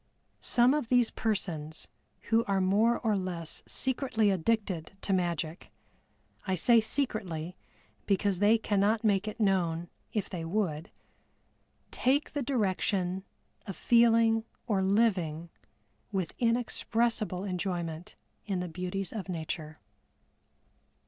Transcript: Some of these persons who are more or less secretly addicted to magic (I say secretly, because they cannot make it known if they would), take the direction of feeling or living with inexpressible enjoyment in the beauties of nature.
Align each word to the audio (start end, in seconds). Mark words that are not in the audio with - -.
Some 0.39 0.73
of 0.73 0.87
these 0.89 1.11
persons 1.11 1.87
who 2.31 2.43
are 2.45 2.59
more 2.59 2.97
or 2.97 3.15
less 3.15 3.61
secretly 3.67 4.31
addicted 4.31 4.93
to 5.01 5.13
magic 5.13 5.71
(I 6.47 6.55
say 6.55 6.81
secretly, 6.81 7.55
because 8.07 8.39
they 8.39 8.57
cannot 8.57 9.03
make 9.03 9.27
it 9.27 9.39
known 9.39 9.89
if 10.11 10.27
they 10.27 10.43
would), 10.43 10.89
take 11.91 12.33
the 12.33 12.41
direction 12.41 13.25
of 13.67 13.75
feeling 13.75 14.43
or 14.65 14.81
living 14.81 15.51
with 16.11 16.33
inexpressible 16.39 17.43
enjoyment 17.43 18.15
in 18.47 18.59
the 18.59 18.67
beauties 18.67 19.13
of 19.13 19.29
nature. 19.29 19.77